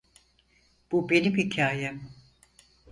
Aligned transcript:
Bu 0.91 1.09
benim 1.09 1.37
hikayem. 1.37 2.11